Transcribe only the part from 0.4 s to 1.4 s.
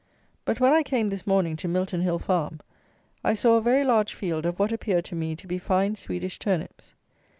But when I came, this